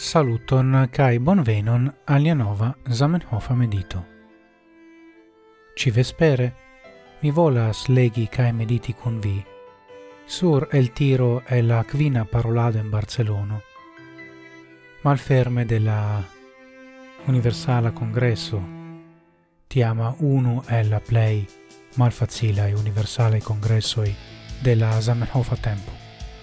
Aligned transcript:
Saluton 0.00 0.88
kai 0.90 1.18
bonvenon 1.18 1.82
alia 2.06 2.34
nova 2.34 2.74
Zamenhof 2.88 3.50
medito. 3.50 4.06
Ci 5.74 5.90
vespere 5.90 6.54
mi 7.20 7.30
volas 7.30 7.86
legi 7.88 8.26
kai 8.26 8.50
mediti 8.52 8.94
con 8.94 9.20
vi 9.20 9.44
sur 10.24 10.68
el 10.72 10.92
tiro 10.92 11.42
e 11.44 11.60
la 11.60 11.84
quina 11.84 12.24
parolado 12.24 12.78
in 12.78 12.88
Barcelona. 12.88 13.60
Malferme 15.02 15.66
della 15.66 16.26
Universala 17.26 17.90
Congresso 17.92 18.58
tiama 19.66 20.14
uno 20.20 20.64
e 20.66 20.82
la 20.82 21.00
play 21.00 21.46
malfacila 21.96 22.68
e 22.68 22.72
universale 22.72 23.42
congresso 23.42 24.02
della 24.62 24.98
Zamenhofa 24.98 25.56
tempo. 25.56 25.92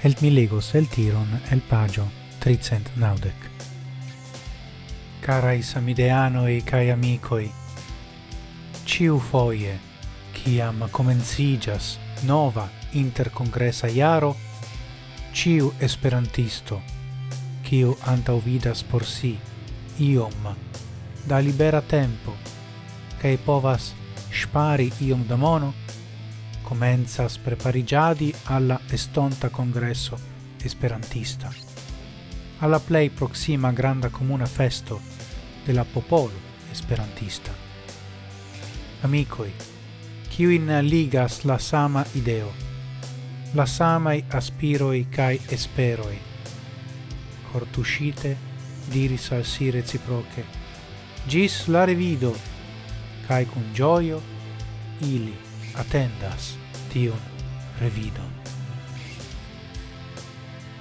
El 0.00 0.16
mi 0.18 0.32
legos 0.32 0.74
el 0.74 0.88
tiron 0.88 1.40
el 1.50 1.60
pagio 1.60 2.23
tricent 2.44 2.90
naudec. 2.96 3.34
Carai 5.20 5.62
samideanoi 5.62 6.60
cae 6.60 6.90
amicoi, 6.92 7.50
ciu 8.84 9.16
foie, 9.18 9.78
ciam 10.34 10.84
comencigas 10.90 11.96
nova 12.22 12.68
intercongressa 12.92 13.88
iaro, 13.88 14.36
ciu 15.32 15.72
esperantisto, 15.80 16.82
ciu 17.64 17.96
antauvidas 18.04 18.84
por 18.84 19.06
si, 19.06 19.38
iom, 19.98 20.54
da 21.24 21.38
libera 21.40 21.80
tempo, 21.80 22.36
cae 23.22 23.38
povas 23.38 23.94
spari 24.28 24.92
iom 25.00 25.24
da 25.26 25.36
mono, 25.36 25.72
comenzas 26.62 27.38
preparigiadi 27.38 28.34
alla 28.44 28.78
estonta 28.90 29.48
congresso 29.48 30.20
esperantista 30.62 31.48
alla 32.58 32.78
play 32.78 33.10
proxima 33.10 33.72
granda 33.72 34.08
comuna 34.08 34.46
festo 34.46 35.00
de 35.64 35.72
la 35.72 35.84
popolo 35.84 36.40
esperantista. 36.70 37.52
kiu 40.28 40.50
in 40.50 40.66
ligas 40.82 41.44
la 41.44 41.58
sama 41.58 42.04
ideo, 42.14 42.52
la 43.54 43.66
samai 43.66 44.24
aspiroi 44.30 45.06
kai 45.10 45.40
esperoi, 45.48 46.18
cortuscite 47.52 48.36
diris 48.90 49.30
al 49.32 49.44
si 49.44 49.70
reciproche, 49.70 50.44
gis 51.28 51.68
la 51.68 51.84
revido, 51.84 52.34
kai 53.28 53.46
kun 53.46 53.70
gioio 53.74 54.20
ili 55.00 55.34
atendas 55.74 56.56
tion 56.92 57.20
revidon. 57.78 58.32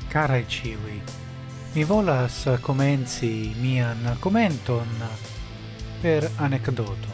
Caraj 0.10 0.46
ciui, 0.50 0.98
Mi 1.76 1.84
volas 1.86 2.48
comenzi 2.62 3.56
mian 3.60 4.18
commenton 4.20 4.88
per 6.02 6.30
anecdoto. 6.36 7.08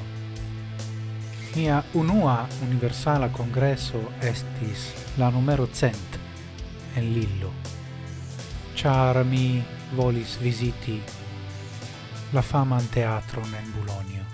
Mia 1.56 1.82
unua 1.94 2.46
universala 2.62 3.30
congresso 3.30 4.12
estis 4.20 4.92
la 5.16 5.30
numero 5.30 5.70
cent 5.72 6.20
en 6.96 7.14
Lillo. 7.14 7.54
Char 8.74 9.24
mi 9.24 9.64
volis 9.94 10.38
visiti 10.40 11.02
la 12.32 12.42
faman 12.42 12.90
teatron 12.90 13.54
en 13.54 13.72
Bologna. 13.72 14.26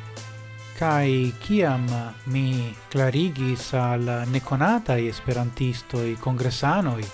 Kai 0.75 1.35
kiam 1.37 1.85
mi 2.23 2.75
clarigis 2.89 3.73
al 3.73 4.23
neconatai 4.25 5.07
esperantistoi 5.07 6.17
congressanoi 6.17 7.07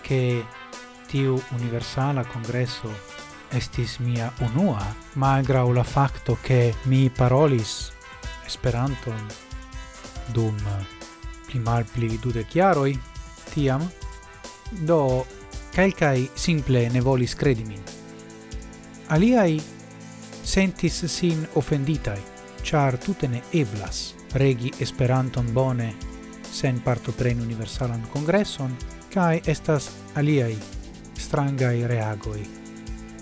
che 0.00 0.62
tiu 1.08 1.40
universala 1.56 2.24
congresso 2.24 2.90
estis 3.54 3.98
mia 3.98 4.32
unua, 4.40 4.82
malgrau 5.14 5.72
la 5.72 5.84
facto 5.84 6.36
che 6.42 6.74
mi 6.84 7.10
parolis 7.10 7.92
Esperanton 8.44 9.26
dum 10.26 10.56
pli 11.46 11.58
mal 11.58 11.84
pli 11.84 12.18
dude 12.18 12.46
chiaroi, 12.46 12.98
tiam, 13.52 13.88
do 14.70 15.26
calcai 15.70 16.28
simple 16.34 16.88
ne 16.88 17.00
volis 17.00 17.34
credimin. 17.34 17.82
Aliai 19.06 19.62
sentis 20.42 21.04
sin 21.04 21.46
offenditai, 21.52 22.20
char 22.62 22.98
tutte 22.98 23.28
ne 23.28 23.42
eblas 23.50 24.14
regi 24.32 24.72
Esperanton 24.78 25.52
bone 25.52 25.94
sen 26.50 26.82
parto 26.82 27.12
pren 27.12 27.40
universalan 27.40 28.08
congresson, 28.10 28.76
cae 29.10 29.40
estas 29.44 29.90
aliai 30.14 30.73
strangai 31.16 31.86
reagoi. 31.86 32.46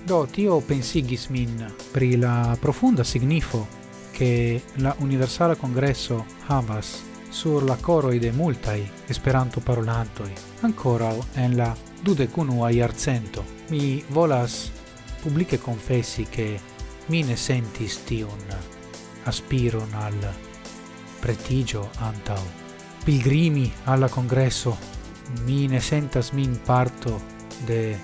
Do 0.05 0.27
tio 0.31 0.61
pensigis 0.61 1.29
min 1.29 1.73
pri 1.93 2.17
la 2.17 2.57
profunda 2.61 3.05
signifo 3.05 3.67
che 4.11 4.63
la 4.77 4.95
Universala 4.99 5.55
Congresso 5.55 6.25
havas 6.47 7.03
sur 7.29 7.63
la 7.63 7.77
coroi 7.77 8.19
de 8.19 8.31
multai 8.31 8.89
esperanto 9.07 9.61
parolantoi, 9.61 10.33
ancora 10.61 11.15
en 11.35 11.57
la 11.57 11.75
dudecunua 12.01 12.71
iarcento. 12.71 13.45
Mi 13.69 14.05
volas 14.09 14.71
publice 15.23 15.59
confessi 15.59 16.25
che 16.25 16.61
mi 17.07 17.23
ne 17.23 17.37
sentis 17.37 18.05
tion 18.05 18.45
aspiron 19.25 19.95
al 19.95 20.35
pretigio 21.21 21.91
antau. 21.99 22.43
Pilgrimi 23.05 23.73
alla 23.85 24.09
congresso, 24.09 24.77
mi 25.45 25.67
ne 25.67 25.81
sentas 25.81 26.31
min 26.31 26.61
parto 26.63 27.32
de 27.67 27.97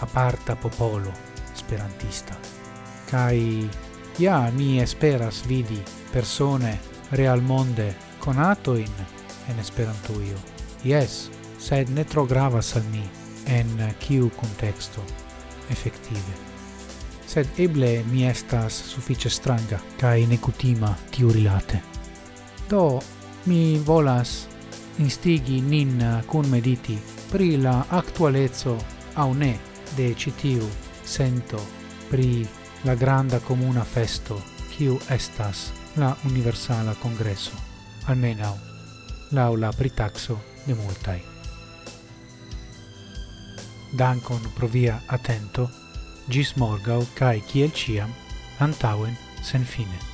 aparta 0.00 0.56
popolo 0.56 1.12
esperantista. 1.54 2.34
Kai 3.10 3.68
ja 4.18 4.50
mi 4.56 4.80
esperas 4.80 5.44
vidi 5.48 5.82
persone 6.12 6.78
realmonde 7.12 7.94
conatoin 8.18 8.90
en 9.48 9.58
esperantuio. 9.58 10.36
Yes, 10.84 11.30
sed 11.58 11.88
ne 11.88 12.04
tro 12.04 12.26
gravas 12.26 12.76
al 12.76 12.82
mi 12.90 13.04
en 13.46 13.94
kiu 13.98 14.30
contexto 14.30 15.02
effettive. 15.70 16.34
Sed 17.26 17.48
eble 17.56 18.04
mi 18.10 18.26
estas 18.28 18.74
suffice 18.92 19.30
stranga 19.30 19.78
kaj 20.00 20.26
necutima 20.26 20.94
tiu 21.10 21.32
rilate. 21.32 21.80
Do 22.68 23.00
mi 23.46 23.78
volas 23.78 24.46
instigi 24.98 25.60
nin 25.60 26.02
kun 26.26 26.50
mediti 26.50 26.98
pri 27.30 27.56
la 27.56 27.84
aktualeco 27.90 28.76
au 29.14 29.34
ne 29.34 29.58
de 29.96 30.14
citiu 30.14 30.68
sento 31.04 31.60
pri 32.10 32.46
la 32.84 32.94
granda 32.94 33.38
comuna 33.40 33.84
festo 33.84 34.42
quiu 34.76 34.98
estas 35.08 35.72
la 35.96 36.16
universala 36.24 36.94
congresso 36.94 37.52
almenau 38.06 38.72
laula 39.32 39.72
pritaxo 39.72 40.38
de 40.66 40.74
multai. 40.74 41.22
Dankon 43.96 44.40
pro 44.54 44.68
via 44.68 45.00
atento, 45.08 45.68
gis 46.28 46.54
morgau 46.56 47.04
cae 47.14 47.42
ciel 47.48 47.70
ciam, 47.70 48.14
antauen 48.58 49.16
sen 49.42 49.64
fine. 49.64 50.11